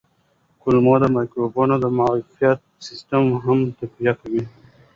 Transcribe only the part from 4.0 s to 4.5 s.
کوي.